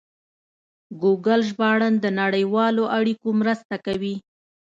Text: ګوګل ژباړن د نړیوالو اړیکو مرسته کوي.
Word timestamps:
ګوګل 1.01 1.41
ژباړن 1.49 1.93
د 1.99 2.05
نړیوالو 2.21 2.83
اړیکو 2.97 3.27
مرسته 3.41 3.75
کوي. 3.85 4.15